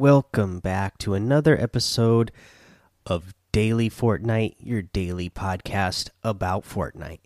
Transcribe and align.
Welcome 0.00 0.60
back 0.60 0.96
to 1.00 1.12
another 1.12 1.60
episode 1.60 2.32
of 3.04 3.34
Daily 3.52 3.90
Fortnite, 3.90 4.54
your 4.58 4.80
daily 4.80 5.28
podcast 5.28 6.08
about 6.24 6.64
Fortnite. 6.64 7.20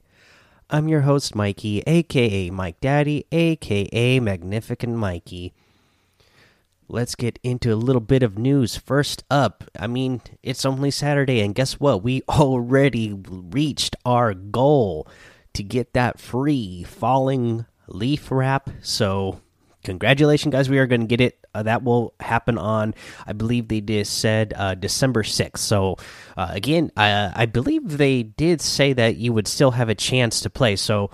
I'm 0.68 0.88
your 0.88 1.02
host, 1.02 1.36
Mikey, 1.36 1.84
aka 1.86 2.50
Mike 2.50 2.80
Daddy, 2.80 3.26
aka 3.30 4.18
Magnificent 4.18 4.96
Mikey. 4.96 5.54
Let's 6.88 7.14
get 7.14 7.38
into 7.44 7.72
a 7.72 7.76
little 7.76 8.00
bit 8.00 8.24
of 8.24 8.38
news. 8.38 8.76
First 8.76 9.22
up, 9.30 9.62
I 9.78 9.86
mean, 9.86 10.20
it's 10.42 10.64
only 10.64 10.90
Saturday, 10.90 11.42
and 11.42 11.54
guess 11.54 11.74
what? 11.78 12.02
We 12.02 12.22
already 12.28 13.12
reached 13.12 13.94
our 14.04 14.34
goal 14.34 15.06
to 15.52 15.62
get 15.62 15.92
that 15.92 16.18
free 16.18 16.82
falling 16.82 17.66
leaf 17.86 18.32
wrap. 18.32 18.68
So, 18.82 19.42
congratulations, 19.84 20.52
guys. 20.52 20.68
We 20.68 20.78
are 20.78 20.86
going 20.86 21.02
to 21.02 21.06
get 21.06 21.20
it. 21.20 21.38
Uh, 21.54 21.62
that 21.62 21.84
will 21.84 22.14
happen 22.18 22.58
on, 22.58 22.94
I 23.26 23.32
believe 23.32 23.68
they 23.68 23.80
just 23.80 24.18
said 24.18 24.52
uh, 24.56 24.74
December 24.74 25.22
6th. 25.22 25.58
So, 25.58 25.96
uh, 26.36 26.48
again, 26.50 26.90
I 26.96 27.46
believe 27.46 27.96
they 27.96 28.24
did 28.24 28.60
say 28.60 28.92
that 28.94 29.16
you 29.16 29.32
would 29.32 29.46
still 29.46 29.70
have 29.70 29.88
a 29.88 29.94
chance 29.94 30.40
to 30.40 30.50
play. 30.50 30.74
So, 30.74 31.10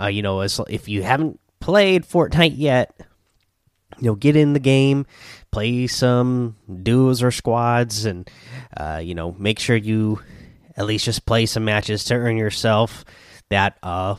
uh, 0.00 0.06
you 0.06 0.22
know, 0.22 0.40
as, 0.40 0.58
if 0.68 0.88
you 0.88 1.02
haven't 1.02 1.38
played 1.60 2.04
Fortnite 2.04 2.54
yet, 2.56 2.94
you 3.98 4.06
know, 4.06 4.14
get 4.14 4.36
in 4.36 4.52
the 4.52 4.60
game, 4.60 5.06
play 5.50 5.86
some 5.86 6.56
duos 6.82 7.22
or 7.22 7.30
squads, 7.30 8.04
and, 8.04 8.30
uh, 8.76 9.00
you 9.02 9.14
know, 9.14 9.32
make 9.38 9.58
sure 9.58 9.76
you 9.76 10.22
at 10.76 10.86
least 10.86 11.04
just 11.04 11.26
play 11.26 11.44
some 11.44 11.64
matches 11.64 12.04
to 12.04 12.14
earn 12.14 12.36
yourself 12.36 13.04
that 13.50 13.76
uh, 13.82 14.14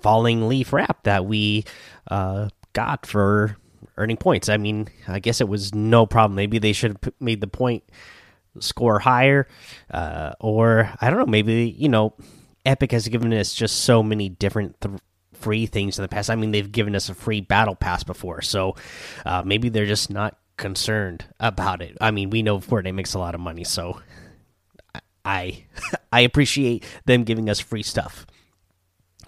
falling 0.00 0.48
leaf 0.48 0.72
wrap 0.72 1.02
that 1.04 1.26
we 1.26 1.64
uh, 2.10 2.48
got 2.72 3.06
for 3.06 3.56
earning 3.96 4.16
points. 4.16 4.48
I 4.48 4.56
mean, 4.56 4.88
I 5.06 5.18
guess 5.18 5.40
it 5.40 5.48
was 5.48 5.74
no 5.74 6.06
problem. 6.06 6.36
Maybe 6.36 6.58
they 6.58 6.72
should 6.72 6.96
have 7.02 7.12
made 7.20 7.40
the 7.40 7.46
point 7.46 7.84
score 8.60 8.98
higher, 8.98 9.46
uh, 9.90 10.32
or 10.40 10.90
I 11.00 11.10
don't 11.10 11.18
know. 11.18 11.26
Maybe 11.26 11.74
you 11.76 11.88
know, 11.88 12.14
Epic 12.64 12.92
has 12.92 13.08
given 13.08 13.32
us 13.32 13.54
just 13.54 13.80
so 13.82 14.02
many 14.02 14.28
different 14.28 14.80
th 14.80 15.00
free 15.34 15.66
things 15.66 15.98
in 15.98 16.02
the 16.02 16.08
past. 16.08 16.30
I 16.30 16.34
mean, 16.34 16.50
they've 16.50 16.70
given 16.70 16.96
us 16.96 17.08
a 17.08 17.14
free 17.14 17.40
battle 17.40 17.76
pass 17.76 18.02
before, 18.02 18.42
so 18.42 18.74
uh, 19.24 19.42
maybe 19.44 19.68
they're 19.68 19.86
just 19.86 20.10
not 20.10 20.36
concerned 20.56 21.24
about 21.38 21.80
it. 21.80 21.96
I 22.00 22.10
mean, 22.10 22.30
we 22.30 22.42
know 22.42 22.58
Fortnite 22.58 22.94
makes 22.94 23.14
a 23.14 23.20
lot 23.20 23.34
of 23.34 23.40
money, 23.40 23.64
so 23.64 24.00
I 25.24 25.64
I 26.12 26.20
appreciate 26.20 26.84
them 27.04 27.24
giving 27.24 27.48
us 27.48 27.60
free 27.60 27.82
stuff. 27.82 28.26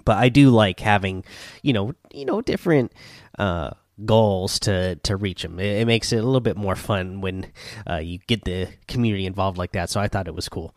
But 0.04 0.18
I 0.18 0.28
do 0.28 0.50
like 0.50 0.80
having, 0.80 1.24
you 1.62 1.72
know, 1.72 1.94
you 2.12 2.24
know, 2.24 2.40
different 2.40 2.92
uh 3.38 3.70
goals 4.04 4.58
to 4.60 4.96
to 4.96 5.16
reach 5.16 5.42
them. 5.42 5.58
It, 5.58 5.82
it, 5.82 5.86
makes 5.86 6.12
it 6.12 6.16
a 6.16 6.22
little 6.22 6.40
bit 6.40 6.56
more 6.56 6.76
fun 6.76 7.20
when 7.20 7.50
uh, 7.88 7.96
you 7.96 8.18
get 8.26 8.44
the 8.44 8.68
community 8.88 9.26
involved 9.26 9.58
like 9.58 9.72
that. 9.72 9.90
So 9.90 10.00
I 10.00 10.08
thought 10.08 10.28
it 10.28 10.34
was 10.34 10.48
cool. 10.48 10.74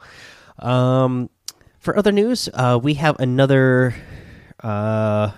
Um, 0.60 1.30
for 1.80 1.98
other 1.98 2.12
news, 2.12 2.50
uh, 2.54 2.80
we 2.82 2.96
have 2.96 3.20
another. 3.20 3.96
Uh, 4.64 5.32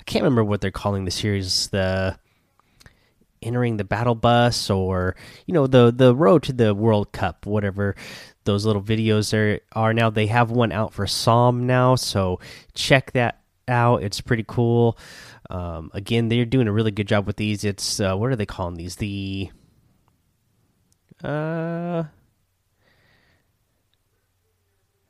I 0.00 0.04
can't 0.06 0.22
remember 0.22 0.44
what 0.44 0.60
they're 0.60 0.70
calling 0.70 1.04
the 1.04 1.10
series. 1.10 1.68
The 1.68 2.18
entering 3.42 3.76
the 3.76 3.84
battle 3.84 4.14
bus, 4.14 4.70
or 4.70 5.16
you 5.46 5.54
know, 5.54 5.66
the 5.66 5.92
the 5.92 6.14
road 6.14 6.42
to 6.44 6.52
the 6.52 6.74
World 6.74 7.12
Cup, 7.12 7.46
whatever 7.46 7.94
those 8.44 8.64
little 8.64 8.82
videos 8.82 9.30
there 9.30 9.60
are 9.72 9.92
now. 9.92 10.10
They 10.10 10.26
have 10.26 10.50
one 10.50 10.72
out 10.72 10.92
for 10.92 11.06
Psalm 11.06 11.66
now, 11.66 11.94
so 11.94 12.40
check 12.74 13.12
that 13.12 13.40
out. 13.66 14.02
It's 14.02 14.20
pretty 14.20 14.44
cool. 14.46 14.98
Um, 15.50 15.90
again, 15.94 16.28
they're 16.28 16.44
doing 16.44 16.68
a 16.68 16.72
really 16.72 16.90
good 16.90 17.08
job 17.08 17.26
with 17.26 17.36
these. 17.36 17.64
It's 17.64 18.00
uh, 18.00 18.16
what 18.16 18.30
are 18.30 18.36
they 18.36 18.46
calling 18.46 18.76
these? 18.76 18.96
The 18.96 19.50
uh, 21.22 22.04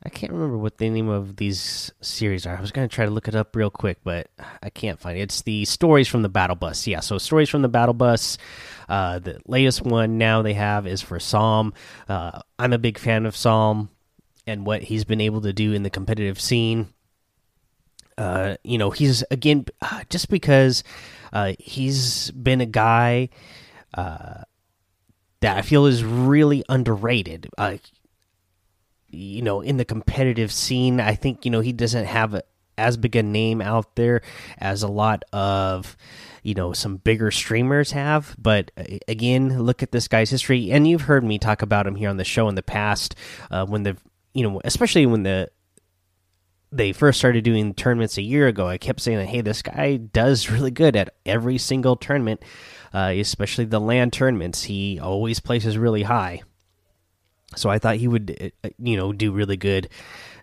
I 0.03 0.08
can't 0.19 0.33
remember 0.33 0.57
what 0.57 0.77
the 0.77 0.89
name 0.89 1.07
of 1.07 1.37
these 1.37 1.91
series 2.01 2.45
are. 2.45 2.57
I 2.57 2.61
was 2.61 2.71
gonna 2.71 2.87
try 2.87 3.05
to 3.05 3.11
look 3.11 3.27
it 3.27 3.35
up 3.35 3.55
real 3.55 3.69
quick, 3.69 3.99
but 4.03 4.27
I 4.61 4.69
can't 4.69 4.99
find 4.99 5.17
it. 5.17 5.21
It's 5.21 5.41
the 5.43 5.65
stories 5.65 6.07
from 6.07 6.21
the 6.23 6.29
Battle 6.29 6.55
Bus. 6.55 6.85
Yeah, 6.87 6.99
so 6.99 7.17
stories 7.17 7.49
from 7.49 7.61
the 7.61 7.69
Battle 7.69 7.93
Bus. 7.93 8.37
Uh, 8.89 9.19
the 9.19 9.39
latest 9.47 9.83
one 9.83 10.17
now 10.17 10.41
they 10.41 10.53
have 10.53 10.85
is 10.87 11.01
for 11.01 11.19
Psalm. 11.19 11.73
Uh, 12.07 12.41
I'm 12.57 12.73
a 12.73 12.77
big 12.77 12.97
fan 12.97 13.25
of 13.25 13.35
Psalm 13.35 13.89
and 14.45 14.65
what 14.65 14.83
he's 14.83 15.05
been 15.05 15.21
able 15.21 15.41
to 15.41 15.53
do 15.53 15.73
in 15.73 15.83
the 15.83 15.89
competitive 15.89 16.41
scene 16.41 16.93
uh, 18.19 18.57
you 18.63 18.77
know, 18.77 18.91
he's 18.91 19.23
again 19.31 19.65
uh, 19.81 20.03
just 20.09 20.29
because 20.29 20.83
uh, 21.31 21.53
he's 21.57 22.31
been 22.31 22.59
a 22.59 22.65
guy 22.65 23.29
uh, 23.93 24.43
that 25.39 25.57
I 25.57 25.61
feel 25.61 25.85
is 25.85 26.03
really 26.03 26.63
underrated. 26.67 27.47
Uh, 27.57 27.77
you 29.09 29.41
know, 29.41 29.61
in 29.61 29.77
the 29.77 29.85
competitive 29.85 30.51
scene, 30.51 30.99
I 30.99 31.15
think 31.15 31.45
you 31.45 31.51
know 31.51 31.61
he 31.61 31.73
doesn't 31.73 32.05
have 32.05 32.33
a, 32.33 32.43
as 32.77 32.97
big 32.97 33.15
a 33.15 33.23
name 33.23 33.61
out 33.61 33.95
there 33.95 34.21
as 34.57 34.83
a 34.83 34.87
lot 34.87 35.23
of 35.33 35.97
you 36.43 36.53
know 36.53 36.71
some 36.71 36.95
bigger 36.95 37.29
streamers 37.29 37.91
have 37.91 38.33
but 38.39 38.71
uh, 38.77 38.83
again 39.09 39.59
look 39.59 39.83
at 39.83 39.91
this 39.91 40.07
guy's 40.07 40.29
history 40.29 40.71
and 40.71 40.87
you've 40.87 41.01
heard 41.01 41.21
me 41.21 41.37
talk 41.37 41.61
about 41.61 41.85
him 41.85 41.95
here 41.95 42.09
on 42.09 42.15
the 42.15 42.23
show 42.23 42.47
in 42.47 42.55
the 42.55 42.63
past 42.63 43.13
uh, 43.51 43.65
when 43.65 43.83
the 43.83 43.97
you 44.33 44.41
know 44.41 44.61
especially 44.63 45.05
when 45.05 45.23
the 45.23 45.51
they 46.71 46.93
first 46.93 47.19
started 47.19 47.43
doing 47.43 47.73
tournaments 47.73 48.17
a 48.17 48.21
year 48.21 48.47
ago, 48.47 48.67
I 48.67 48.77
kept 48.77 49.01
saying 49.01 49.17
that, 49.17 49.25
hey, 49.25 49.41
this 49.41 49.61
guy 49.61 49.97
does 49.97 50.49
really 50.49 50.71
good 50.71 50.95
at 50.95 51.15
every 51.25 51.57
single 51.57 51.95
tournament, 51.95 52.43
uh, 52.93 53.13
especially 53.15 53.65
the 53.65 53.79
LAN 53.79 54.11
tournaments. 54.11 54.63
He 54.63 54.99
always 54.99 55.39
places 55.39 55.77
really 55.77 56.03
high. 56.03 56.43
So 57.55 57.69
I 57.69 57.79
thought 57.79 57.95
he 57.95 58.07
would, 58.07 58.53
uh, 58.63 58.69
you 58.77 58.95
know, 58.95 59.11
do 59.11 59.31
really 59.31 59.57
good 59.57 59.89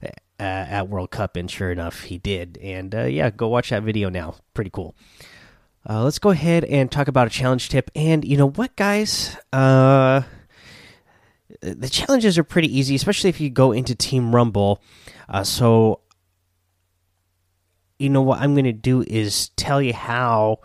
uh, 0.03 0.09
at 0.41 0.89
World 0.89 1.11
Cup, 1.11 1.37
and 1.37 1.51
sure 1.51 1.71
enough, 1.71 2.03
he 2.03 2.19
did. 2.19 2.59
And 2.63 2.95
uh, 2.95 3.05
yeah, 3.05 3.31
go 3.31 3.49
watch 3.49 3.71
that 3.71 3.83
video 3.83 4.09
now. 4.09 4.37
Pretty 4.55 4.71
cool. 4.71 4.95
Uh, 5.89 6.03
let's 6.03 6.19
go 6.19 6.31
ahead 6.31 6.65
and 6.65 6.91
talk 6.91 7.09
about 7.09 7.29
a 7.29 7.31
challenge 7.31 7.69
tip. 7.69 7.91
And 7.95 8.25
you 8.25 8.37
know 8.37 8.51
what, 8.51 8.75
guys? 8.77 9.37
Uh, 9.53 10.23
the 11.61 11.89
challenges 11.89 12.37
are 12.39 12.45
pretty 12.45 12.77
easy, 12.77 12.95
especially 12.97 13.31
if 13.31 13.41
you 13.41 13.51
go 13.51 13.73
into 13.73 13.95
Team 13.95 14.35
Rumble. 14.35 14.83
Uh, 15.29 15.45
so 15.45 16.01
you 17.99 18.11
know 18.11 18.23
what 18.23 18.41
I'm 18.41 18.55
going 18.55 18.65
to 18.65 18.73
do 18.73 19.05
is 19.07 19.51
tell 19.51 19.81
you 19.81 19.95
how 19.95 20.59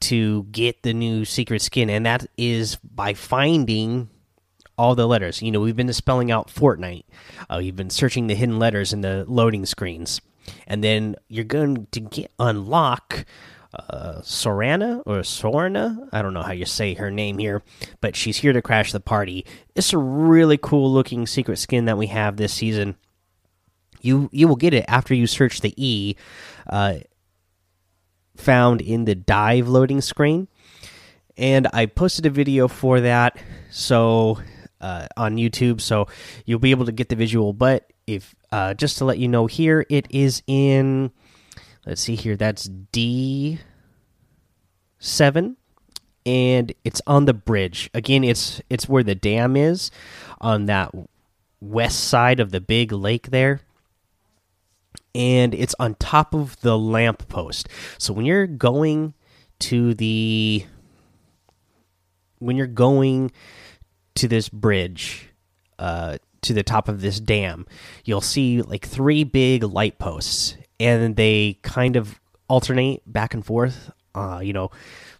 to 0.00 0.44
get 0.44 0.82
the 0.82 0.92
new 0.92 1.24
secret 1.24 1.62
skin, 1.62 1.88
and 1.88 2.04
that 2.04 2.26
is 2.36 2.76
by 2.76 3.14
finding 3.14 4.10
all 4.78 4.94
the 4.94 5.06
letters. 5.06 5.42
You 5.42 5.50
know, 5.50 5.60
we've 5.60 5.76
been 5.76 5.92
spelling 5.92 6.30
out 6.30 6.48
Fortnite. 6.48 7.04
Uh, 7.50 7.58
you've 7.58 7.76
been 7.76 7.90
searching 7.90 8.26
the 8.26 8.34
hidden 8.34 8.58
letters 8.58 8.92
in 8.92 9.00
the 9.00 9.24
loading 9.26 9.66
screens, 9.66 10.20
and 10.66 10.82
then 10.82 11.16
you're 11.28 11.44
going 11.44 11.86
to 11.92 12.00
get 12.00 12.30
unlock 12.38 13.24
uh, 13.74 14.20
Sorana 14.22 15.02
or 15.06 15.18
Sorna. 15.18 16.08
I 16.12 16.22
don't 16.22 16.34
know 16.34 16.42
how 16.42 16.52
you 16.52 16.64
say 16.64 16.94
her 16.94 17.10
name 17.10 17.38
here, 17.38 17.62
but 18.00 18.16
she's 18.16 18.38
here 18.38 18.52
to 18.52 18.62
crash 18.62 18.92
the 18.92 19.00
party. 19.00 19.44
It's 19.74 19.92
a 19.92 19.98
really 19.98 20.58
cool 20.58 20.92
looking 20.92 21.26
secret 21.26 21.58
skin 21.58 21.86
that 21.86 21.98
we 21.98 22.06
have 22.08 22.36
this 22.36 22.52
season. 22.52 22.96
You 24.00 24.28
you 24.32 24.46
will 24.46 24.56
get 24.56 24.74
it 24.74 24.84
after 24.88 25.14
you 25.14 25.26
search 25.26 25.60
the 25.60 25.74
E 25.76 26.16
uh, 26.68 26.98
found 28.36 28.80
in 28.80 29.04
the 29.04 29.14
dive 29.14 29.68
loading 29.68 30.00
screen, 30.00 30.48
and 31.36 31.66
I 31.72 31.86
posted 31.86 32.26
a 32.26 32.30
video 32.30 32.68
for 32.68 33.00
that. 33.00 33.36
So 33.70 34.38
uh, 34.80 35.06
on 35.16 35.36
YouTube, 35.36 35.80
so 35.80 36.06
you'll 36.44 36.58
be 36.58 36.70
able 36.70 36.86
to 36.86 36.92
get 36.92 37.08
the 37.08 37.16
visual. 37.16 37.52
But 37.52 37.92
if 38.06 38.34
uh, 38.52 38.74
just 38.74 38.98
to 38.98 39.04
let 39.04 39.18
you 39.18 39.28
know, 39.28 39.46
here 39.46 39.86
it 39.88 40.06
is 40.10 40.42
in. 40.46 41.10
Let's 41.84 42.00
see 42.00 42.16
here. 42.16 42.36
That's 42.36 42.64
D 42.64 43.60
seven, 44.98 45.56
and 46.24 46.72
it's 46.84 47.02
on 47.06 47.24
the 47.26 47.34
bridge. 47.34 47.90
Again, 47.94 48.24
it's 48.24 48.60
it's 48.68 48.88
where 48.88 49.02
the 49.02 49.14
dam 49.14 49.56
is 49.56 49.90
on 50.40 50.66
that 50.66 50.92
west 51.60 52.04
side 52.04 52.40
of 52.40 52.50
the 52.50 52.60
big 52.60 52.92
lake 52.92 53.30
there 53.30 53.60
and 55.16 55.54
it's 55.54 55.74
on 55.78 55.94
top 55.94 56.34
of 56.34 56.60
the 56.60 56.78
lamp 56.78 57.26
post. 57.26 57.68
So 57.96 58.12
when 58.12 58.26
you're 58.26 58.46
going 58.46 59.14
to 59.60 59.94
the 59.94 60.66
when 62.38 62.56
you're 62.56 62.66
going 62.66 63.32
to 64.16 64.28
this 64.28 64.48
bridge 64.48 65.28
uh 65.78 66.18
to 66.42 66.52
the 66.52 66.62
top 66.62 66.88
of 66.88 67.00
this 67.00 67.18
dam, 67.18 67.66
you'll 68.04 68.20
see 68.20 68.62
like 68.62 68.86
three 68.86 69.24
big 69.24 69.64
light 69.64 69.98
posts 69.98 70.56
and 70.78 71.16
they 71.16 71.58
kind 71.62 71.96
of 71.96 72.20
alternate 72.48 73.02
back 73.10 73.34
and 73.34 73.44
forth 73.44 73.90
uh 74.14 74.40
you 74.42 74.52
know 74.52 74.70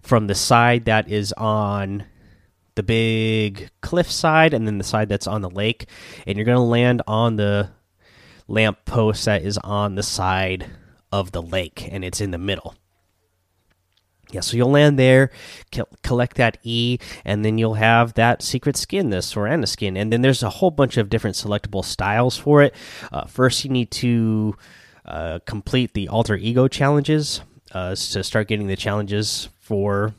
from 0.00 0.28
the 0.28 0.34
side 0.34 0.84
that 0.84 1.10
is 1.10 1.32
on 1.32 2.04
the 2.76 2.82
big 2.82 3.70
cliff 3.80 4.10
side 4.10 4.54
and 4.54 4.66
then 4.66 4.78
the 4.78 4.84
side 4.84 5.08
that's 5.08 5.26
on 5.26 5.40
the 5.40 5.50
lake 5.50 5.88
and 6.26 6.36
you're 6.38 6.44
to 6.46 6.60
land 6.60 7.02
on 7.06 7.36
the 7.36 7.68
lamp 8.48 8.84
post 8.84 9.24
that 9.24 9.42
is 9.42 9.58
on 9.58 9.94
the 9.94 10.02
side 10.02 10.70
of 11.10 11.32
the 11.32 11.42
lake 11.42 11.88
and 11.90 12.04
it's 12.04 12.20
in 12.20 12.30
the 12.30 12.38
middle. 12.38 12.74
Yeah, 14.30 14.40
so 14.40 14.56
you'll 14.56 14.70
land 14.70 14.98
there, 14.98 15.30
collect 16.02 16.36
that 16.36 16.58
E, 16.62 16.98
and 17.24 17.44
then 17.44 17.58
you'll 17.58 17.74
have 17.74 18.14
that 18.14 18.42
secret 18.42 18.76
skin, 18.76 19.10
the 19.10 19.18
Sorana 19.18 19.68
skin. 19.68 19.96
And 19.96 20.12
then 20.12 20.22
there's 20.22 20.42
a 20.42 20.50
whole 20.50 20.70
bunch 20.70 20.96
of 20.96 21.08
different 21.08 21.36
selectable 21.36 21.84
styles 21.84 22.36
for 22.36 22.62
it. 22.62 22.74
Uh, 23.12 23.26
first, 23.26 23.64
you 23.64 23.70
need 23.70 23.90
to 23.92 24.56
uh, 25.04 25.38
complete 25.46 25.94
the 25.94 26.08
alter 26.08 26.34
ego 26.34 26.66
challenges 26.66 27.40
uh, 27.72 27.90
to 27.90 28.24
start 28.24 28.48
getting 28.48 28.66
the 28.66 28.76
challenges 28.76 29.48
for 29.60 30.12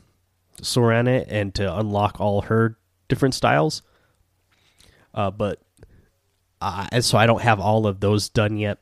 Sorana 0.62 1.24
and 1.28 1.54
to 1.56 1.78
unlock 1.78 2.20
all 2.20 2.42
her 2.42 2.76
different 3.08 3.34
styles. 3.34 3.82
Uh, 5.14 5.30
but 5.30 5.60
uh, 6.60 7.00
so 7.00 7.18
I 7.18 7.26
don't 7.26 7.42
have 7.42 7.60
all 7.60 7.86
of 7.86 8.00
those 8.00 8.28
done 8.28 8.56
yet. 8.56 8.78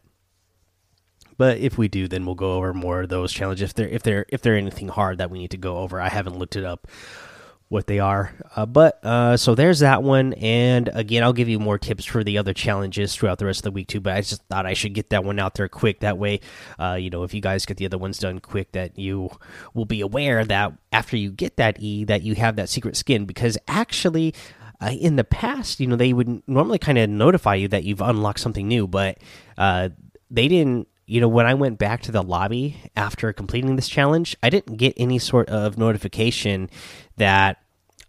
But 1.36 1.58
if 1.58 1.76
we 1.78 1.88
do, 1.88 2.08
then 2.08 2.24
we'll 2.24 2.34
go 2.34 2.54
over 2.54 2.72
more 2.72 3.02
of 3.02 3.08
those 3.08 3.32
challenges. 3.32 3.70
If 3.70 3.74
they're 3.74 3.88
if 3.88 4.02
they're 4.02 4.26
if 4.28 4.42
they're 4.42 4.56
anything 4.56 4.88
hard 4.88 5.18
that 5.18 5.30
we 5.30 5.38
need 5.38 5.50
to 5.50 5.56
go 5.56 5.78
over, 5.78 6.00
I 6.00 6.08
haven't 6.08 6.38
looked 6.38 6.56
it 6.56 6.64
up 6.64 6.86
what 7.68 7.86
they 7.86 7.98
are. 7.98 8.32
Uh, 8.54 8.64
but 8.64 9.04
uh, 9.04 9.36
so 9.36 9.54
there's 9.54 9.80
that 9.80 10.02
one, 10.02 10.34
and 10.34 10.88
again, 10.92 11.22
I'll 11.22 11.32
give 11.32 11.48
you 11.48 11.58
more 11.58 11.78
tips 11.78 12.04
for 12.04 12.22
the 12.22 12.38
other 12.38 12.54
challenges 12.54 13.14
throughout 13.14 13.38
the 13.38 13.46
rest 13.46 13.60
of 13.60 13.64
the 13.64 13.70
week 13.72 13.88
too. 13.88 14.00
But 14.00 14.14
I 14.14 14.20
just 14.20 14.42
thought 14.44 14.66
I 14.66 14.74
should 14.74 14.94
get 14.94 15.10
that 15.10 15.24
one 15.24 15.38
out 15.38 15.54
there 15.54 15.68
quick. 15.68 16.00
That 16.00 16.18
way, 16.18 16.40
uh, 16.78 16.94
you 16.94 17.10
know, 17.10 17.24
if 17.24 17.34
you 17.34 17.40
guys 17.40 17.66
get 17.66 17.76
the 17.76 17.86
other 17.86 17.98
ones 17.98 18.18
done 18.18 18.38
quick, 18.38 18.72
that 18.72 18.98
you 18.98 19.30
will 19.74 19.84
be 19.84 20.00
aware 20.00 20.44
that 20.44 20.74
after 20.92 21.16
you 21.16 21.30
get 21.30 21.56
that 21.56 21.80
E, 21.80 22.04
that 22.04 22.22
you 22.22 22.34
have 22.36 22.56
that 22.56 22.68
secret 22.68 22.96
skin. 22.96 23.24
Because 23.24 23.58
actually, 23.66 24.32
uh, 24.80 24.92
in 24.92 25.16
the 25.16 25.24
past, 25.24 25.80
you 25.80 25.86
know, 25.86 25.96
they 25.96 26.12
would 26.12 26.42
normally 26.46 26.78
kind 26.78 26.98
of 26.98 27.10
notify 27.10 27.56
you 27.56 27.68
that 27.68 27.84
you've 27.84 28.00
unlocked 28.00 28.40
something 28.40 28.68
new, 28.68 28.86
but 28.86 29.18
uh, 29.58 29.88
they 30.30 30.46
didn't 30.46 30.86
you 31.06 31.20
know, 31.20 31.29
when 31.29 31.47
I 31.47 31.55
went 31.55 31.79
back 31.79 32.03
to 32.03 32.12
the 32.12 32.23
lobby 32.23 32.76
after 32.97 33.32
completing 33.32 33.76
this 33.76 33.88
challenge, 33.88 34.37
I 34.43 34.50
didn't 34.50 34.76
get 34.76 34.94
any 34.97 35.19
sort 35.19 35.49
of 35.49 35.79
notification 35.79 36.69
that 37.17 37.58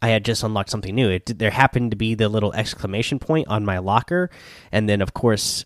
I 0.02 0.10
had 0.10 0.26
just 0.26 0.44
unlocked 0.44 0.72
something 0.72 0.96
new. 0.96 1.10
It, 1.10 1.38
there 1.38 1.52
happened 1.52 1.92
to 1.92 1.98
be 1.98 2.16
the 2.16 2.28
little 2.28 2.54
exclamation 2.54 3.20
point 3.20 3.48
on 3.48 3.66
my 3.66 3.78
locker, 3.78 4.30
and 4.72 4.90
then 4.90 5.02
of 5.02 5.14
course 5.14 5.66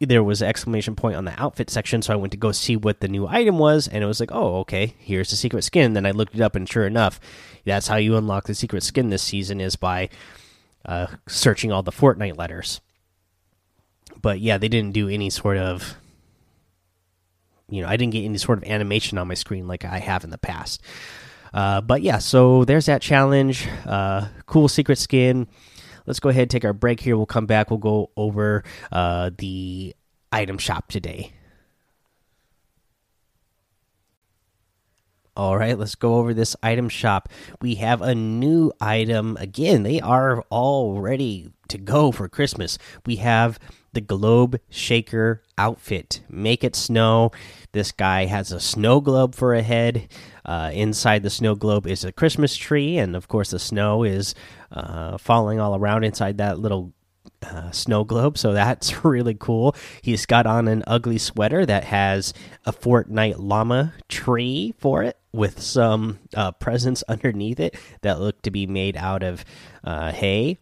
there 0.00 0.22
was 0.22 0.42
an 0.42 0.48
exclamation 0.48 0.94
point 0.94 1.16
on 1.16 1.24
the 1.24 1.40
outfit 1.40 1.70
section. 1.70 2.02
So 2.02 2.12
I 2.12 2.16
went 2.16 2.32
to 2.32 2.38
go 2.38 2.52
see 2.52 2.76
what 2.76 3.00
the 3.00 3.08
new 3.08 3.26
item 3.26 3.58
was, 3.58 3.86
and 3.88 4.02
it 4.02 4.06
was 4.06 4.20
like, 4.20 4.32
oh, 4.32 4.56
okay, 4.60 4.94
here's 4.98 5.30
the 5.30 5.36
secret 5.36 5.62
skin. 5.62 5.92
Then 5.92 6.06
I 6.06 6.10
looked 6.10 6.34
it 6.34 6.40
up, 6.40 6.54
and 6.54 6.68
sure 6.68 6.86
enough, 6.86 7.20
that's 7.64 7.88
how 7.88 7.96
you 7.96 8.16
unlock 8.16 8.44
the 8.44 8.54
secret 8.54 8.82
skin 8.82 9.10
this 9.10 9.22
season 9.22 9.60
is 9.60 9.76
by 9.76 10.08
uh, 10.84 11.06
searching 11.26 11.72
all 11.72 11.82
the 11.82 11.92
Fortnite 11.92 12.36
letters. 12.36 12.80
But 14.20 14.40
yeah, 14.40 14.58
they 14.58 14.68
didn't 14.68 14.92
do 14.92 15.08
any 15.08 15.30
sort 15.30 15.56
of 15.56 15.96
you 17.68 17.82
know, 17.82 17.88
I 17.88 17.96
didn't 17.96 18.12
get 18.12 18.24
any 18.24 18.38
sort 18.38 18.58
of 18.58 18.64
animation 18.64 19.18
on 19.18 19.28
my 19.28 19.34
screen 19.34 19.66
like 19.66 19.84
I 19.84 19.98
have 19.98 20.24
in 20.24 20.30
the 20.30 20.38
past. 20.38 20.82
Uh, 21.52 21.80
but 21.80 22.02
yeah, 22.02 22.18
so 22.18 22.64
there's 22.64 22.86
that 22.86 23.02
challenge. 23.02 23.68
Uh, 23.86 24.28
cool 24.46 24.68
secret 24.68 24.98
skin. 24.98 25.48
Let's 26.06 26.20
go 26.20 26.28
ahead 26.28 26.42
and 26.42 26.50
take 26.50 26.64
our 26.64 26.72
break 26.72 27.00
here. 27.00 27.16
We'll 27.16 27.26
come 27.26 27.46
back. 27.46 27.70
We'll 27.70 27.78
go 27.78 28.10
over 28.16 28.62
uh, 28.92 29.30
the 29.36 29.96
item 30.30 30.58
shop 30.58 30.88
today. 30.88 31.32
All 35.36 35.58
right, 35.58 35.78
let's 35.78 35.94
go 35.94 36.16
over 36.16 36.32
this 36.32 36.56
item 36.62 36.88
shop. 36.88 37.28
We 37.60 37.74
have 37.74 38.00
a 38.00 38.14
new 38.14 38.72
item. 38.80 39.36
Again, 39.38 39.82
they 39.82 40.00
are 40.00 40.42
all 40.48 40.98
ready 40.98 41.52
to 41.68 41.76
go 41.76 42.10
for 42.10 42.26
Christmas. 42.26 42.78
We 43.04 43.16
have 43.16 43.58
the 43.92 44.00
Globe 44.00 44.58
Shaker 44.70 45.42
outfit. 45.58 46.22
Make 46.30 46.64
it 46.64 46.74
snow. 46.74 47.32
This 47.72 47.92
guy 47.92 48.24
has 48.24 48.50
a 48.50 48.60
snow 48.60 49.02
globe 49.02 49.34
for 49.34 49.52
a 49.52 49.62
head. 49.62 50.08
Uh, 50.46 50.70
inside 50.72 51.22
the 51.22 51.28
snow 51.28 51.54
globe 51.54 51.86
is 51.86 52.02
a 52.02 52.12
Christmas 52.12 52.56
tree, 52.56 52.96
and 52.96 53.14
of 53.14 53.28
course, 53.28 53.50
the 53.50 53.58
snow 53.58 54.04
is 54.04 54.34
uh, 54.72 55.18
falling 55.18 55.60
all 55.60 55.76
around 55.76 56.04
inside 56.04 56.38
that 56.38 56.58
little 56.58 56.94
uh, 57.50 57.70
snow 57.70 58.04
globe. 58.04 58.38
So 58.38 58.52
that's 58.52 59.04
really 59.04 59.34
cool. 59.34 59.74
He's 60.02 60.26
got 60.26 60.46
on 60.46 60.68
an 60.68 60.84
ugly 60.86 61.18
sweater 61.18 61.64
that 61.66 61.84
has 61.84 62.34
a 62.64 62.72
Fortnite 62.72 63.36
llama 63.38 63.94
tree 64.08 64.74
for 64.78 65.02
it 65.02 65.18
with 65.32 65.60
some 65.60 66.18
uh, 66.34 66.52
presents 66.52 67.02
underneath 67.08 67.60
it 67.60 67.76
that 68.02 68.20
look 68.20 68.40
to 68.42 68.50
be 68.50 68.66
made 68.66 68.96
out 68.96 69.22
of 69.22 69.44
uh, 69.84 70.10
hay 70.12 70.58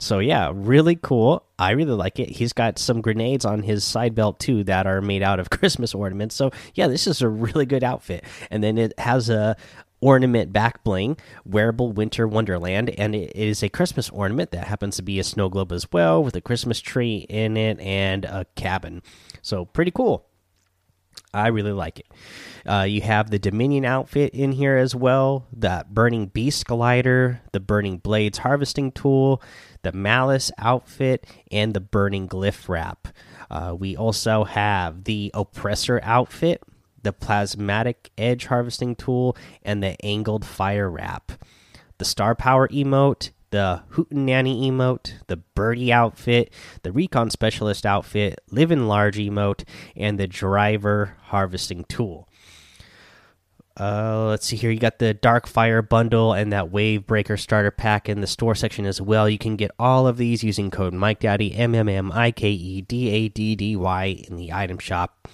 so 0.00 0.18
yeah, 0.18 0.50
really 0.54 0.96
cool. 0.96 1.44
I 1.58 1.72
really 1.72 1.92
like 1.92 2.18
it. 2.18 2.30
He's 2.30 2.54
got 2.54 2.78
some 2.78 3.02
grenades 3.02 3.44
on 3.44 3.62
his 3.62 3.84
side 3.84 4.14
belt 4.14 4.40
too 4.40 4.64
that 4.64 4.86
are 4.86 5.02
made 5.02 5.22
out 5.22 5.38
of 5.38 5.50
Christmas 5.50 5.94
ornaments. 5.94 6.34
So 6.34 6.50
yeah, 6.74 6.88
this 6.88 7.06
is 7.06 7.20
a 7.20 7.28
really 7.28 7.66
good 7.66 7.84
outfit. 7.84 8.24
And 8.50 8.64
then 8.64 8.78
it 8.78 8.98
has 8.98 9.28
a 9.28 9.56
ornament 10.00 10.52
back 10.52 10.82
bling, 10.84 11.16
wearable 11.44 11.92
winter 11.92 12.26
wonderland, 12.26 12.90
and 12.90 13.14
it 13.14 13.34
is 13.34 13.62
a 13.62 13.68
Christmas 13.68 14.10
ornament 14.10 14.50
that 14.50 14.66
happens 14.66 14.96
to 14.96 15.02
be 15.02 15.18
a 15.18 15.24
snow 15.24 15.48
globe 15.48 15.72
as 15.72 15.90
well 15.92 16.22
with 16.22 16.36
a 16.36 16.40
Christmas 16.40 16.80
tree 16.80 17.26
in 17.28 17.56
it 17.56 17.78
and 17.80 18.24
a 18.24 18.46
cabin. 18.54 19.02
So 19.42 19.64
pretty 19.64 19.90
cool. 19.90 20.26
I 21.32 21.48
really 21.48 21.72
like 21.72 22.00
it. 22.00 22.06
Uh, 22.66 22.82
you 22.82 23.02
have 23.02 23.30
the 23.30 23.38
Dominion 23.38 23.84
outfit 23.84 24.34
in 24.34 24.52
here 24.52 24.76
as 24.76 24.94
well, 24.94 25.46
the 25.52 25.84
Burning 25.88 26.26
Beast 26.26 26.66
glider, 26.66 27.40
the 27.52 27.60
Burning 27.60 27.98
Blades 27.98 28.38
harvesting 28.38 28.90
tool, 28.90 29.40
the 29.82 29.92
Malice 29.92 30.50
outfit, 30.58 31.26
and 31.52 31.72
the 31.72 31.80
Burning 31.80 32.28
Glyph 32.28 32.68
wrap. 32.68 33.08
Uh, 33.48 33.74
we 33.78 33.96
also 33.96 34.44
have 34.44 35.04
the 35.04 35.30
Oppressor 35.32 36.00
outfit, 36.02 36.62
the 37.02 37.12
Plasmatic 37.12 38.10
Edge 38.18 38.46
harvesting 38.46 38.96
tool, 38.96 39.36
and 39.62 39.82
the 39.82 39.96
Angled 40.04 40.44
Fire 40.44 40.90
wrap. 40.90 41.32
The 41.98 42.04
Star 42.04 42.34
Power 42.34 42.68
emote, 42.68 43.30
the 43.50 43.82
Hootenanny 43.90 44.70
emote, 44.70 45.14
the 45.26 45.36
Birdie 45.36 45.92
outfit, 45.92 46.52
the 46.82 46.92
Recon 46.92 47.30
Specialist 47.30 47.84
outfit, 47.84 48.40
Live 48.50 48.70
in 48.70 48.88
Large 48.88 49.18
emote, 49.18 49.64
and 49.96 50.18
the 50.18 50.26
Driver 50.26 51.16
harvesting 51.24 51.84
tool. 51.84 52.28
Uh, 53.78 54.26
let's 54.26 54.46
see 54.46 54.56
here. 54.56 54.70
You 54.70 54.78
got 54.78 54.98
the 54.98 55.14
Dark 55.14 55.46
Fire 55.46 55.80
bundle 55.80 56.34
and 56.34 56.52
that 56.52 56.70
Wave 56.70 57.06
Breaker 57.06 57.38
starter 57.38 57.70
pack 57.70 58.10
in 58.10 58.20
the 58.20 58.26
store 58.26 58.54
section 58.54 58.84
as 58.84 59.00
well. 59.00 59.26
You 59.26 59.38
can 59.38 59.56
get 59.56 59.70
all 59.78 60.06
of 60.06 60.18
these 60.18 60.44
using 60.44 60.70
code 60.70 60.92
Mike 60.92 61.20
Daddy 61.20 61.54
M 61.54 61.74
M 61.74 61.88
M 61.88 62.12
I 62.12 62.30
K 62.30 62.50
E 62.50 62.82
D 62.82 63.08
A 63.08 63.28
D 63.28 63.56
D 63.56 63.76
Y 63.76 64.24
in 64.28 64.36
the 64.36 64.52
item 64.52 64.78
shop. 64.78 65.28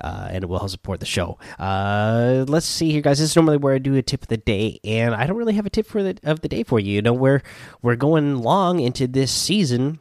Uh, 0.00 0.28
and 0.30 0.44
it 0.44 0.46
will 0.46 0.58
help 0.58 0.70
support 0.70 1.00
the 1.00 1.06
show. 1.06 1.38
Uh, 1.58 2.44
let's 2.46 2.66
see 2.66 2.92
here, 2.92 3.00
guys. 3.00 3.18
This 3.18 3.30
is 3.30 3.36
normally 3.36 3.56
where 3.56 3.74
I 3.74 3.78
do 3.78 3.96
a 3.96 4.02
tip 4.02 4.22
of 4.22 4.28
the 4.28 4.36
day, 4.36 4.78
and 4.84 5.14
I 5.14 5.26
don't 5.26 5.36
really 5.36 5.54
have 5.54 5.66
a 5.66 5.70
tip 5.70 5.86
for 5.86 6.02
the 6.02 6.18
of 6.22 6.40
the 6.40 6.48
day 6.48 6.62
for 6.62 6.78
you. 6.78 6.94
You 6.94 7.02
know, 7.02 7.12
we're 7.12 7.42
we're 7.82 7.96
going 7.96 8.38
long 8.38 8.78
into 8.78 9.08
this 9.08 9.32
season, 9.32 9.98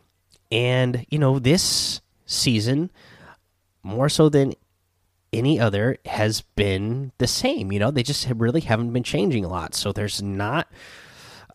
and 0.51 1.05
you 1.09 1.17
know, 1.17 1.39
this 1.39 2.01
season 2.25 2.91
more 3.81 4.09
so 4.09 4.29
than 4.29 4.53
any 5.33 5.59
other 5.59 5.97
has 6.05 6.41
been 6.41 7.11
the 7.17 7.27
same. 7.27 7.71
You 7.71 7.79
know, 7.79 7.91
they 7.91 8.03
just 8.03 8.27
really 8.35 8.61
haven't 8.61 8.93
been 8.93 9.03
changing 9.03 9.45
a 9.45 9.49
lot. 9.49 9.75
So 9.75 9.91
there's 9.91 10.21
not, 10.21 10.67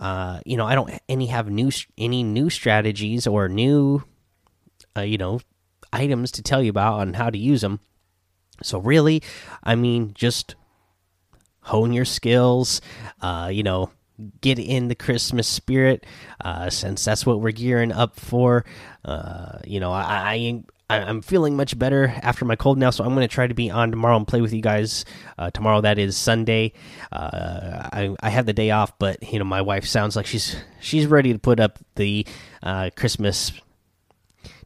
uh, 0.01 0.41
you 0.45 0.57
know, 0.57 0.67
I 0.67 0.75
don't 0.75 0.91
any 1.09 1.27
have 1.27 1.51
new 1.51 1.71
any 1.97 2.23
new 2.23 2.51
strategies 2.51 3.27
or 3.27 3.49
new, 3.49 4.03
uh, 4.97 5.03
you 5.03 5.19
know, 5.19 5.41
items 5.93 6.33
to 6.33 6.43
tell 6.43 6.63
you 6.63 6.71
about 6.71 7.01
on 7.01 7.15
how 7.15 7.31
to 7.31 7.39
use 7.39 7.61
them. 7.61 7.81
So 8.63 8.79
really, 8.79 9.23
I 9.63 9.75
mean, 9.75 10.13
just 10.15 10.55
hone 11.63 11.93
your 11.93 12.05
skills. 12.05 12.81
Uh, 13.21 13.51
you 13.53 13.63
know, 13.63 13.91
get 14.41 14.59
in 14.59 14.89
the 14.89 14.95
Christmas 14.95 15.49
spirit, 15.49 16.05
uh, 16.45 16.71
since 16.71 17.05
that's 17.05 17.27
what 17.27 17.41
we're 17.41 17.53
gearing 17.53 17.93
up 17.93 18.19
for. 18.19 18.65
Uh, 19.05 19.59
you 19.65 19.81
know, 19.81 19.93
I, 19.93 20.63
I 20.91 20.97
am 20.99 21.23
feeling 21.23 21.57
much 21.57 21.79
better 21.79 22.15
after 22.23 22.45
my 22.45 22.57
cold 22.57 22.79
now, 22.79 22.91
so 22.91 23.05
I'm 23.05 23.15
going 23.15 23.27
to 23.27 23.35
try 23.35 23.47
to 23.47 23.55
be 23.55 23.71
on 23.71 23.91
tomorrow 23.91 24.17
and 24.17 24.29
play 24.29 24.41
with 24.41 24.53
you 24.53 24.61
guys 24.61 25.05
uh, 25.39 25.51
tomorrow. 25.51 25.81
That 25.81 25.99
is 25.99 26.17
Sunday. 26.17 26.73
Uh, 27.11 27.89
I, 27.93 28.15
I 28.21 28.29
have 28.31 28.47
the 28.47 28.53
day 28.53 28.71
off, 28.71 28.99
but 28.99 29.33
you 29.33 29.39
know 29.39 29.45
my 29.45 29.63
wife 29.63 29.87
sounds 29.87 30.17
like 30.17 30.27
she's 30.27 30.57
she's 30.81 31.07
ready 31.07 31.33
to 31.33 31.39
put 31.39 31.61
up 31.61 31.79
the 31.97 32.27
uh, 32.63 32.91
Christmas 32.95 33.53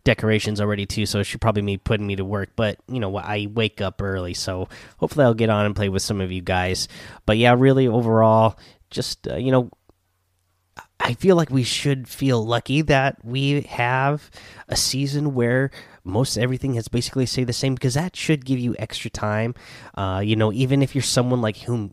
decorations 0.07 0.61
already 0.61 0.87
too. 0.87 1.05
So 1.05 1.23
she 1.23 1.37
probably 1.37 1.61
be 1.63 1.77
putting 1.77 2.07
me 2.07 2.17
to 2.17 2.25
work. 2.25 2.51
But 2.57 2.79
you 2.89 3.01
know 3.01 3.15
I 3.19 3.49
wake 3.53 3.83
up 3.83 4.01
early, 4.01 4.33
so 4.33 4.69
hopefully 4.97 5.27
I'll 5.27 5.35
get 5.35 5.51
on 5.51 5.67
and 5.67 5.77
play 5.77 5.91
with 5.91 6.03
some 6.03 6.23
of 6.23 6.33
you 6.33 6.41
guys. 6.41 6.89
But 7.27 7.37
yeah, 7.37 7.55
really 7.59 7.87
overall, 7.87 8.59
just 8.91 9.29
uh, 9.29 9.37
you 9.37 9.51
know 9.51 9.71
I 10.99 11.15
feel 11.15 11.37
like 11.37 11.51
we 11.51 11.63
should 11.63 12.09
feel 12.09 12.45
lucky 12.45 12.81
that 12.83 13.23
we 13.25 13.63
have 13.63 14.31
a 14.69 14.77
season 14.77 15.35
where 15.35 15.71
most 16.05 16.39
everything 16.39 16.75
has 16.75 16.89
basically 16.89 17.27
stayed 17.27 17.49
the 17.49 17.53
same 17.53 17.75
because 17.75 17.95
that 17.95 18.17
should 18.17 18.45
give 18.45 18.59
you 18.59 18.75
extra 18.79 19.11
time. 19.11 19.55
Uh, 19.95 20.23
you 20.25 20.37
know, 20.37 20.53
even 20.53 20.83
if 20.83 20.95
you're 20.95 21.03
someone 21.03 21.41
like 21.43 21.59
whom 21.59 21.93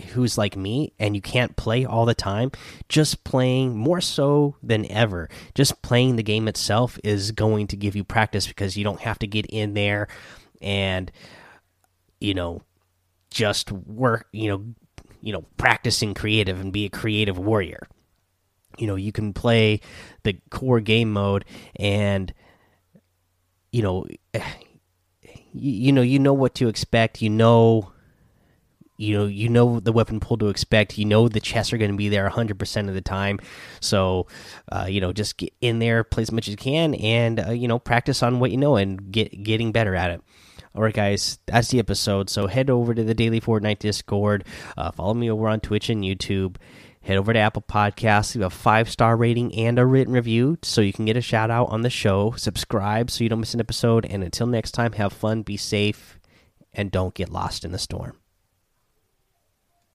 who's 0.00 0.36
like 0.36 0.56
me 0.56 0.92
and 0.98 1.14
you 1.14 1.22
can't 1.22 1.56
play 1.56 1.84
all 1.84 2.04
the 2.04 2.14
time, 2.14 2.50
just 2.88 3.24
playing 3.24 3.76
more 3.76 4.00
so 4.00 4.56
than 4.62 4.90
ever, 4.90 5.28
just 5.54 5.82
playing 5.82 6.16
the 6.16 6.22
game 6.22 6.48
itself 6.48 6.98
is 7.04 7.32
going 7.32 7.66
to 7.68 7.76
give 7.76 7.96
you 7.96 8.04
practice 8.04 8.46
because 8.46 8.76
you 8.76 8.84
don't 8.84 9.00
have 9.00 9.18
to 9.20 9.26
get 9.26 9.46
in 9.46 9.74
there 9.74 10.08
and 10.60 11.10
you 12.20 12.34
know 12.34 12.62
just 13.30 13.70
work, 13.72 14.26
you 14.32 14.48
know, 14.50 14.64
you 15.22 15.32
know, 15.32 15.44
practicing 15.56 16.14
creative 16.14 16.60
and 16.60 16.72
be 16.72 16.86
a 16.86 16.90
creative 16.90 17.38
warrior. 17.38 17.86
You 18.78 18.86
know, 18.86 18.96
you 18.96 19.12
can 19.12 19.32
play 19.32 19.80
the 20.22 20.38
core 20.50 20.80
game 20.80 21.12
mode 21.12 21.44
and 21.76 22.32
you 23.72 23.82
know 23.82 24.06
you, 24.34 24.42
you 25.52 25.92
know 25.92 26.02
you 26.02 26.18
know 26.18 26.32
what 26.32 26.54
to 26.56 26.68
expect, 26.68 27.22
you 27.22 27.30
know 27.30 27.92
you 29.00 29.16
know 29.18 29.26
you 29.26 29.48
know 29.48 29.80
the 29.80 29.92
weapon 29.92 30.20
pool 30.20 30.36
to 30.38 30.48
expect. 30.48 30.98
You 30.98 31.06
know 31.06 31.28
the 31.28 31.40
chests 31.40 31.72
are 31.72 31.78
going 31.78 31.90
to 31.90 31.96
be 31.96 32.08
there 32.08 32.28
100% 32.28 32.88
of 32.88 32.94
the 32.94 33.00
time. 33.00 33.40
So 33.80 34.26
uh, 34.70 34.86
you 34.88 35.00
know 35.00 35.12
just 35.12 35.38
get 35.38 35.52
in 35.60 35.78
there 35.78 36.04
play 36.04 36.22
as 36.22 36.32
much 36.32 36.48
as 36.48 36.52
you 36.52 36.56
can 36.56 36.94
and 36.94 37.40
uh, 37.40 37.50
you 37.50 37.66
know 37.66 37.78
practice 37.78 38.22
on 38.22 38.40
what 38.40 38.50
you 38.50 38.58
know 38.58 38.76
and 38.76 39.10
get 39.10 39.42
getting 39.42 39.72
better 39.72 39.94
at 39.94 40.10
it. 40.10 40.22
All 40.74 40.82
right 40.82 40.94
guys 40.94 41.38
that's 41.46 41.68
the 41.68 41.78
episode. 41.78 42.28
So 42.28 42.46
head 42.46 42.68
over 42.68 42.94
to 42.94 43.02
the 43.02 43.14
daily 43.14 43.40
fortnite 43.40 43.78
discord. 43.78 44.44
Uh, 44.76 44.90
follow 44.90 45.14
me 45.14 45.30
over 45.30 45.48
on 45.48 45.60
twitch 45.60 45.88
and 45.88 46.04
youtube. 46.04 46.56
Head 47.02 47.16
over 47.16 47.32
to 47.32 47.38
apple 47.38 47.64
podcasts 47.66 48.34
leave 48.34 48.44
a 48.44 48.50
five 48.50 48.90
star 48.90 49.16
rating 49.16 49.54
and 49.54 49.78
a 49.78 49.86
written 49.86 50.12
review 50.12 50.58
so 50.62 50.82
you 50.82 50.92
can 50.92 51.06
get 51.06 51.16
a 51.16 51.22
shout 51.22 51.50
out 51.50 51.70
on 51.70 51.80
the 51.80 51.90
show. 51.90 52.32
Subscribe 52.32 53.10
so 53.10 53.24
you 53.24 53.30
don't 53.30 53.40
miss 53.40 53.54
an 53.54 53.60
episode. 53.60 54.04
And 54.04 54.22
until 54.22 54.46
next 54.46 54.72
time 54.72 54.92
have 54.92 55.14
fun 55.14 55.42
be 55.42 55.56
safe 55.56 56.18
and 56.74 56.90
don't 56.90 57.14
get 57.14 57.30
lost 57.30 57.64
in 57.64 57.72
the 57.72 57.78
storm 57.78 58.20